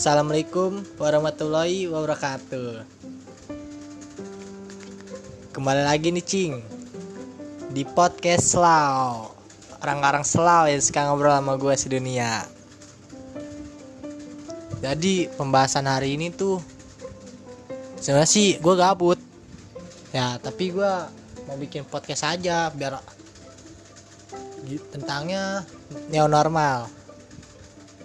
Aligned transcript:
Assalamualaikum 0.00 0.80
warahmatullahi 0.96 1.84
wabarakatuh. 1.84 2.88
Kembali 5.52 5.82
lagi 5.84 6.08
nih 6.08 6.24
Cing. 6.24 6.56
Di 7.68 7.84
podcast 7.84 8.56
Slau 8.56 9.28
Orang-orang 9.84 10.24
Slau 10.24 10.64
yang 10.72 10.80
suka 10.80 11.04
ngobrol 11.04 11.36
sama 11.36 11.60
gue 11.60 11.74
sedunia. 11.76 12.48
Jadi 14.80 15.28
pembahasan 15.36 15.84
hari 15.84 16.16
ini 16.16 16.32
tuh 16.32 16.64
Sebenarnya 18.00 18.32
sih 18.32 18.56
gue 18.56 18.74
gabut. 18.80 19.20
Ya 20.16 20.40
tapi 20.40 20.72
gue 20.72 20.92
mau 21.44 21.60
bikin 21.60 21.84
podcast 21.84 22.24
aja 22.24 22.72
Biar 22.72 23.04
Tentangnya 24.96 25.68
Neo 26.08 26.24
normal 26.24 26.99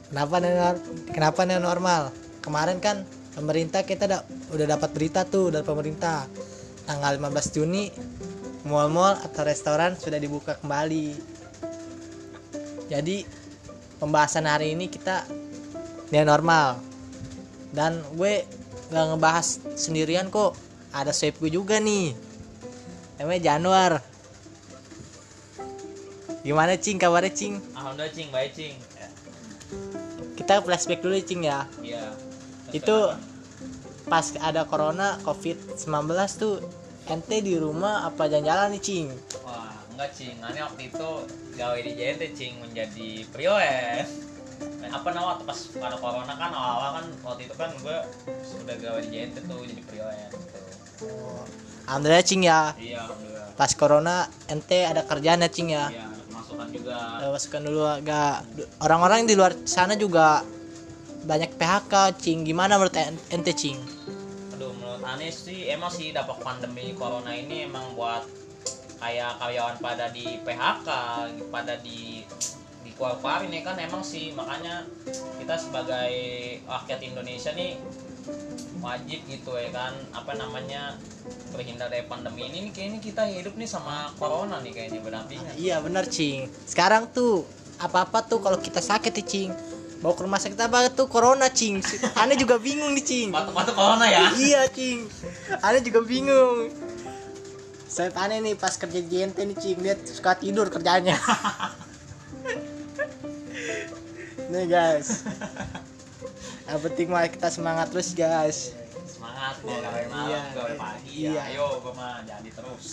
Kenapa 0.09 0.37
neo, 0.37 0.77
kenapa 1.09 1.41
neo 1.49 1.59
normal? 1.61 2.13
Kemarin 2.45 2.77
kan 2.77 3.01
pemerintah 3.33 3.81
kita 3.81 4.05
da, 4.05 4.17
udah 4.53 4.77
dapat 4.77 4.89
berita 4.93 5.25
tuh 5.25 5.49
dari 5.49 5.65
pemerintah. 5.65 6.29
Tanggal 6.85 7.17
15 7.17 7.55
Juni 7.57 7.89
mall-mall 8.69 9.17
atau 9.21 9.41
restoran 9.41 9.97
sudah 9.97 10.21
dibuka 10.21 10.57
kembali. 10.61 11.17
Jadi 12.89 13.25
pembahasan 13.97 14.45
hari 14.45 14.77
ini 14.77 14.85
kita 14.89 15.25
neo 16.13 16.25
normal. 16.25 16.77
Dan 17.73 17.99
gue 18.13 18.45
gak 18.93 19.05
ngebahas 19.09 19.47
sendirian 19.73 20.29
kok. 20.29 20.53
Ada 20.93 21.11
swipe 21.11 21.41
gue 21.41 21.57
juga 21.57 21.81
nih. 21.81 22.13
Namanya 23.17 23.41
Januar. 23.53 23.91
Gimana 26.45 26.77
cing? 26.77 27.01
Kabarnya 27.01 27.33
cing? 27.33 27.57
Alhamdulillah 27.73 28.13
cing, 28.13 28.29
baik 28.29 28.53
cing. 28.53 28.77
Kita 30.35 30.59
flashback 30.59 30.99
dulu 30.99 31.15
cing 31.19 31.41
ya 31.43 31.65
Iya. 31.79 32.11
itu 32.71 32.97
pas 34.05 34.25
ada 34.37 34.67
corona 34.67 35.17
covid 35.21 35.57
19 35.73 35.81
tuh 36.35 36.61
ente 37.05 37.37
di 37.39 37.55
rumah 37.55 38.03
apa 38.03 38.25
jalan-jalan 38.25 38.75
nih 38.77 38.81
cing 38.81 39.07
Wah, 39.41 39.73
enggak 39.93 40.09
cing. 40.11 40.35
Aneh 40.41 40.61
waktu 40.61 40.89
itu 40.89 41.09
gawe 41.55 41.77
di 41.77 41.91
JNT 41.93 42.23
cing 42.33 42.53
menjadi 42.59 43.07
priwes. 43.29 44.09
Apa 44.85 45.07
nama 45.09 45.33
waktu 45.33 45.43
pas 45.43 45.59
ada 45.75 45.97
corona 45.97 46.33
kan 46.33 46.49
awal-awal 46.49 46.89
kan 46.95 47.05
waktu 47.23 47.41
itu 47.45 47.55
kan 47.55 47.69
gue 47.79 47.97
sudah 48.41 48.75
gawe 48.75 48.99
di 48.99 49.09
JNT 49.09 49.35
tuh 49.43 49.59
jadi 49.63 49.83
priwes. 49.83 50.31
Gitu. 50.95 51.09
alhamdulillah 51.85 52.23
cing 52.23 52.41
ya 52.41 52.71
Iya, 52.75 53.03
pas 53.53 53.71
corona 53.71 54.25
ente 54.47 54.79
ada 54.81 55.03
kerjaan 55.03 55.43
ya 55.43 55.49
cing 55.49 55.69
ya 55.69 55.91
Iya, 55.91 56.05
ada 56.65 56.73
pemasukan 56.73 57.21
juga. 57.21 57.29
Masukan 57.31 57.61
dulu 57.61 57.81
agak 57.85 58.33
orang-orang 58.81 59.19
di 59.25 59.35
luar 59.37 59.53
sana 59.63 59.93
juga 59.93 60.41
banyak 61.25 61.57
PHK 61.57 61.93
cing 62.17 62.45
gimana 62.45 62.77
menurut 62.77 62.93
en- 62.97 63.21
ente 63.33 63.53
cing 63.53 63.77
Aduh, 64.53 64.73
menurut 64.77 65.01
aneh 65.01 65.33
sih 65.33 65.69
emang 65.69 65.89
sih 65.89 66.13
dampak 66.13 66.37
pandemi 66.41 66.93
corona 66.93 67.33
ini 67.33 67.65
emang 67.65 67.97
buat 67.97 68.25
kayak 69.01 69.37
karyawan 69.37 69.77
pada 69.77 70.09
di 70.09 70.25
PHK, 70.41 70.87
pada 71.49 71.73
di 71.77 72.24
di 72.95 73.03
keluarin 73.03 73.51
ya 73.51 73.61
kan 73.67 73.75
emang 73.75 74.03
sih. 74.03 74.31
Makanya 74.31 74.87
kita 75.39 75.55
sebagai 75.59 76.11
rakyat 76.63 76.99
Indonesia 77.03 77.51
nih 77.51 77.75
wajib 78.81 79.19
gitu 79.29 79.53
ya 79.53 79.69
kan 79.69 79.93
apa 80.13 80.33
namanya 80.33 80.95
terhindar 81.51 81.91
dari 81.91 82.07
pandemi 82.07 82.47
ini. 82.47 82.69
Nih 82.69 82.71
kayaknya 82.71 82.99
kita 83.03 83.23
hidup 83.27 83.59
nih 83.59 83.67
sama 83.67 84.09
corona 84.15 84.63
nih 84.63 84.71
kayaknya 84.71 84.99
berdampingan. 85.03 85.53
iya 85.59 85.83
benar 85.83 86.07
cing. 86.07 86.47
Sekarang 86.63 87.11
tuh 87.11 87.43
apa-apa 87.83 88.23
tuh 88.23 88.39
kalau 88.39 88.57
kita 88.63 88.79
sakit 88.79 89.11
nih 89.11 89.27
cing. 89.27 89.51
Bawa 89.99 90.11
ke 90.11 90.21
rumah 90.27 90.39
sakit 90.39 90.59
apa 90.59 90.91
tuh 90.95 91.11
corona 91.11 91.51
cing. 91.51 91.83
Aneh 92.21 92.39
juga 92.39 92.55
bingung 92.55 92.95
nih 92.95 93.03
cing. 93.03 93.27
Batuk-batuk 93.35 93.75
corona 93.75 94.07
ya. 94.07 94.31
iya 94.39 94.63
cing. 94.71 95.03
Aneh 95.59 95.83
juga 95.83 95.99
bingung. 95.99 96.71
Saya 97.85 98.11
aneh 98.11 98.43
nih 98.43 98.53
pas 98.59 98.75
kerja 98.75 98.99
di 99.03 99.07
JNT 99.07 99.37
nih 99.43 99.57
cing. 99.59 99.77
Dia 99.83 99.95
suka 100.07 100.39
tidur 100.39 100.71
kerjanya 100.71 101.15
nih 104.47 104.65
guys 104.65 105.25
yang 106.65 106.79
penting 106.81 107.07
mah 107.07 107.25
kita 107.25 107.49
semangat 107.49 107.89
terus 107.89 108.11
guys 108.11 108.73
Semangat 109.05 109.55
mau 109.61 109.73
gawe 109.75 110.03
malam, 110.07 110.27
Iya. 110.27 110.41
gawe 110.51 110.73
pagi. 110.75 111.13
Iya. 111.13 111.31
Ya, 111.31 111.43
ayo 111.53 111.65
gua 111.79 111.93
mah 111.93 112.15
jadi 112.25 112.49
terus. 112.51 112.85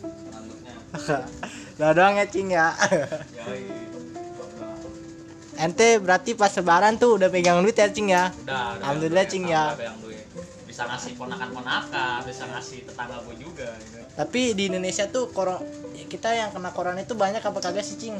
Selanjutnya. 0.00 0.74
Nah 1.78 1.90
doang 1.92 2.16
ya 2.16 2.24
cing 2.24 2.48
ya 2.48 2.72
ente 5.56 5.88
berarti 6.00 6.36
pas 6.36 6.52
lebaran 6.52 6.96
tuh 6.96 7.16
udah 7.16 7.28
pegang 7.28 7.60
duit 7.64 7.76
ya 7.76 7.88
cing 7.88 8.08
ya 8.08 8.28
Udah, 8.44 8.76
udah 8.76 8.80
Alhamdulillah, 8.80 9.24
Cing, 9.24 9.44
ya. 9.48 9.72
Bisa 10.68 10.84
ngasih 10.84 11.16
ponakan-ponakan, 11.16 12.20
bisa 12.28 12.44
ngasih 12.46 12.84
tetangga 12.84 13.24
gue 13.24 13.36
juga 13.40 13.68
gitu. 13.80 13.96
tapi 14.16 14.52
di 14.52 14.68
Indonesia 14.68 15.08
tuh 15.08 15.28
kita 16.08 16.30
yang 16.32 16.52
kena 16.52 16.70
corona 16.72 17.00
itu 17.00 17.16
banyak 17.16 17.40
apa 17.40 17.58
kagak 17.60 17.84
sih 17.84 17.96
cing 17.96 18.16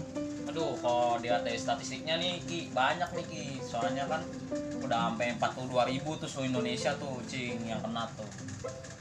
Aduh, 0.57 0.73
kalau 0.81 1.21
dilihat 1.21 1.45
dari 1.45 1.61
statistiknya 1.61 2.17
nih 2.17 2.41
Ki, 2.49 2.73
banyak 2.73 3.13
nih 3.13 3.27
Ki. 3.29 3.45
Soalnya 3.61 4.09
kan 4.09 4.25
udah 4.81 5.13
sampai 5.13 5.37
42 5.37 5.93
ribu 5.93 6.17
tuh 6.17 6.25
seluruh 6.25 6.49
Indonesia 6.57 6.97
tuh 6.97 7.21
Cing 7.29 7.61
yang 7.69 7.77
kena 7.85 8.09
tuh. 8.17 8.25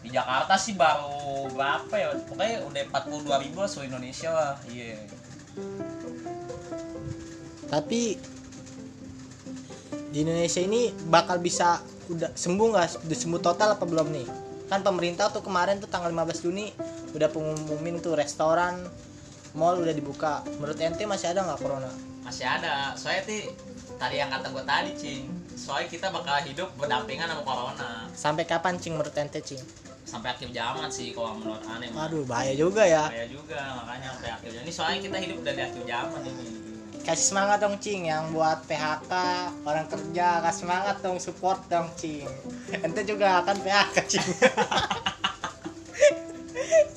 Di 0.04 0.12
Jakarta 0.12 0.60
sih 0.60 0.76
baru 0.76 1.48
berapa 1.56 1.96
ya? 1.96 2.12
Pokoknya 2.28 2.60
udah 2.68 2.82
42 2.92 3.44
ribu 3.48 3.58
lah 3.64 3.70
seluruh 3.72 3.88
Indonesia 3.88 4.30
lah. 4.36 4.60
Iya. 4.68 5.00
tapi 7.72 8.20
di 10.12 10.18
Indonesia 10.24 10.62
ini 10.64 10.92
bakal 11.08 11.40
bisa 11.40 11.80
udah 12.12 12.36
sembuh 12.36 12.68
nggak 12.72 13.08
udah 13.08 13.18
sembuh 13.18 13.42
total 13.42 13.76
apa 13.76 13.84
belum 13.84 14.08
nih 14.14 14.28
kan 14.70 14.80
pemerintah 14.86 15.34
tuh 15.34 15.42
kemarin 15.42 15.82
tuh 15.82 15.90
tanggal 15.90 16.14
15 16.14 16.46
Juni 16.46 16.72
udah 17.18 17.28
pengumumin 17.32 18.00
tuh 18.00 18.14
restoran 18.14 18.86
mall 19.56 19.78
udah 19.78 19.92
dibuka 19.92 20.40
menurut 20.56 20.76
ente 20.78 21.04
masih 21.04 21.32
ada 21.32 21.44
nggak 21.44 21.58
corona 21.58 21.90
Masih 22.22 22.42
ada. 22.42 22.90
Soalnya 22.94 23.22
tuh 23.24 23.38
tadi 23.96 24.18
yang 24.18 24.28
kata 24.28 24.50
gue 24.50 24.64
tadi 24.64 24.90
Cing. 24.94 25.24
Soalnya 25.56 25.88
kita 25.88 26.10
bakal 26.10 26.42
hidup 26.42 26.68
berdampingan 26.74 27.28
sama 27.28 27.42
corona. 27.42 27.90
sampai 28.12 28.44
kapan 28.44 28.76
cing 28.76 28.92
menurut 28.94 29.14
ente 29.14 29.40
cing 29.40 29.62
Sampai 30.04 30.32
akhir 30.32 30.50
zaman 30.50 30.90
sih 30.90 31.12
kalau 31.12 31.34
menurut 31.34 31.60
aneh. 31.66 31.90
mah. 31.90 32.06
waduh 32.06 32.22
bahaya 32.24 32.54
juga 32.54 32.82
ya 32.82 33.08
Saya 33.08 33.26
juga 33.26 33.58
makanya 33.78 34.06
sampai 34.12 34.30
akhir 34.32 34.48
zaman. 34.52 34.62
Ini 34.62 34.72
soalnya 34.74 35.00
kita 35.02 35.18
hidup 35.20 35.38
dari 35.42 35.60
akhir 35.62 35.82
zaman 35.84 36.20
ini. 36.24 36.46
kasih 37.02 37.26
semangat 37.30 37.58
dong 37.62 37.78
cing 37.78 38.02
yang 38.06 38.30
buat 38.30 38.66
PHK 38.66 39.12
orang 39.62 39.86
kerja 39.86 40.28
kasih 40.42 40.58
semangat 40.60 40.96
dong 41.00 41.18
support 41.18 41.62
dong 41.70 41.86
cing 41.94 42.26
ente 42.74 43.02
juga 43.06 43.40
akan 43.40 43.56
PHK 43.62 43.96
cing 44.10 44.26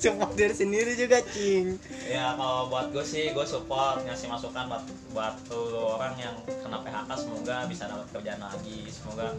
support 0.01 0.33
diri 0.33 0.51
sendiri 0.51 0.91
juga 0.95 1.19
cing 1.23 1.75
Ya 2.09 2.33
kalau 2.33 2.73
buat 2.73 2.89
gue 2.89 3.05
sih 3.05 3.29
gue 3.37 3.45
support 3.45 4.01
ngasih 4.01 4.33
masukan 4.33 4.65
buat 4.65 4.83
buat 5.13 5.35
tuh 5.45 5.77
orang 5.77 6.17
yang 6.17 6.33
kena 6.65 6.81
PHK 6.81 7.09
semoga 7.13 7.69
bisa 7.69 7.85
dapat 7.85 8.09
kerjaan 8.09 8.41
lagi. 8.41 8.89
Semoga 8.89 9.29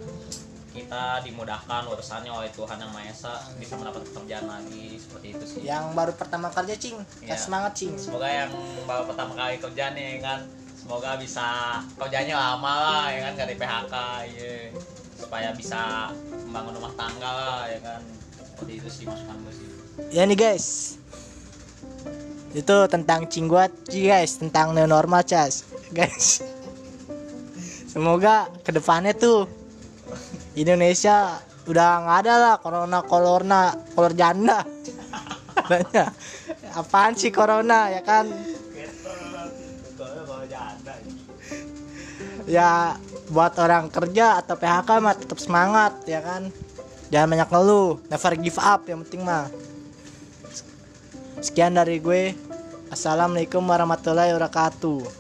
kita 0.71 1.19
dimudahkan 1.27 1.83
urusannya 1.91 2.31
oleh 2.31 2.47
Tuhan 2.55 2.79
yang 2.79 2.95
Maha 2.95 3.11
Esa 3.11 3.35
bisa 3.59 3.75
mendapat 3.75 4.07
pekerjaan 4.07 4.47
lagi. 4.47 5.03
Seperti 5.03 5.27
itu 5.35 5.45
sih. 5.51 5.61
yang 5.67 5.91
baru 5.99 6.15
pertama 6.15 6.47
kerja 6.55 6.79
cing. 6.79 6.95
Kasih 7.27 7.51
semangat 7.51 7.75
cing. 7.75 7.99
Semoga 7.99 8.31
yang 8.31 8.55
baru 8.87 9.03
pertama 9.11 9.35
kali 9.35 9.59
kerja 9.59 9.91
nih 9.91 10.23
kan? 10.23 10.47
Semoga 10.79 11.19
bisa 11.19 11.47
kerjanya 11.99 12.39
lama 12.39 12.75
lah 12.87 13.05
ya 13.11 13.19
kan? 13.27 13.33
Gak 13.35 13.51
di 13.51 13.57
PHK 13.59 13.95
ya 14.31 14.55
supaya 15.19 15.51
bisa 15.59 16.15
membangun 16.47 16.79
rumah 16.79 16.95
tangga 16.95 17.31
lah 17.35 17.63
ya 17.67 17.83
kan? 17.83 18.01
Seperti 18.55 18.73
itu 18.79 18.89
sih 18.89 19.05
masukan 19.11 19.37
gue 19.43 19.55
sih. 19.59 19.69
ya 20.15 20.25
nih 20.25 20.39
guys 20.39 20.97
itu 22.50 22.77
tentang 22.91 23.31
cingguat 23.31 23.71
guys. 23.91 24.42
Tentang 24.42 24.75
new 24.75 24.86
normal 24.86 25.22
cas. 25.22 25.63
Guys. 25.95 26.42
Semoga 27.91 28.51
ke 28.63 28.71
depannya 28.71 29.15
tuh 29.15 29.47
Indonesia 30.54 31.39
udah 31.66 31.89
nggak 32.03 32.19
ada 32.27 32.34
lah 32.39 32.54
corona 32.59 32.98
corona 33.07 33.63
kolor 33.95 34.15
janda. 34.15 34.66
Adanya. 35.59 36.10
apaan 36.71 37.19
sih 37.19 37.34
corona 37.34 37.91
ya 37.91 38.03
kan? 38.07 38.30
Ya 42.51 42.98
buat 43.30 43.54
orang 43.63 43.91
kerja 43.95 44.42
atau 44.42 44.59
PHK 44.59 44.91
mah 44.98 45.15
tetap 45.15 45.39
semangat 45.39 45.92
ya 46.07 46.19
kan? 46.22 46.51
Jangan 47.10 47.27
banyak 47.27 47.48
ngeluh. 47.51 47.98
Never 48.07 48.33
give 48.39 48.59
up 48.59 48.86
yang 48.86 49.03
penting 49.07 49.22
mah 49.27 49.51
sekian 51.38 51.78
dari 51.78 52.03
gue. 52.03 52.34
Assalamualaikum 52.91 53.62
warahmatullahi 53.62 54.34
wabarakatuh 54.34 55.20